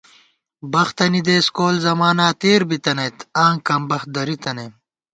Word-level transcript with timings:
بختَنی 0.71 1.21
دېس 1.29 1.45
کول 1.57 1.75
زماناتېر 1.87 2.61
بِتنَئیت 2.69 3.17
آں 3.43 3.53
کمبخت 3.67 4.07
دریتَنَئیم 4.15 4.73